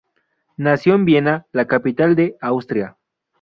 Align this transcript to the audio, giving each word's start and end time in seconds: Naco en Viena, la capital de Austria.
Naco 0.57 0.95
en 0.95 1.05
Viena, 1.05 1.45
la 1.51 1.67
capital 1.67 2.15
de 2.15 2.35
Austria. 2.41 2.97